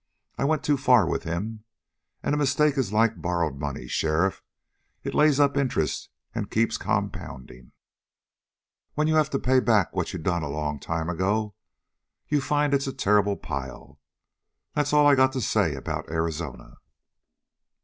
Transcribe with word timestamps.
I 0.35 0.45
went 0.45 0.63
too 0.63 0.77
far 0.77 1.07
with 1.07 1.25
him, 1.25 1.63
and 2.23 2.33
a 2.33 2.37
mistake 2.39 2.75
is 2.75 2.91
like 2.91 3.21
borrowed 3.21 3.59
money, 3.59 3.87
sheriff. 3.87 4.41
It 5.03 5.13
lays 5.13 5.39
up 5.39 5.55
interest 5.55 6.09
and 6.33 6.49
keeps 6.49 6.75
compounding. 6.79 7.71
When 8.95 9.05
you 9.05 9.13
have 9.13 9.29
to 9.29 9.37
pay 9.37 9.59
back 9.59 9.95
what 9.95 10.11
you 10.11 10.17
done 10.17 10.41
a 10.41 10.49
long 10.49 10.79
time 10.79 11.07
ago, 11.07 11.53
you 12.27 12.41
find 12.41 12.73
it's 12.73 12.87
a 12.87 12.93
terrible 12.93 13.37
pile. 13.37 13.99
That's 14.73 14.91
all 14.91 15.05
I 15.05 15.13
got 15.13 15.33
to 15.33 15.39
say 15.41 15.75
about 15.75 16.09
Arizona." 16.09 16.77